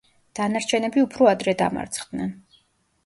[0.37, 2.33] დანარჩენები უფრო ადრე დამარცხდნენ.